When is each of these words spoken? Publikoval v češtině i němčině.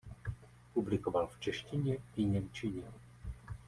Publikoval 0.73 1.27
v 1.27 1.39
češtině 1.39 1.97
i 2.15 2.23
němčině. 2.25 2.83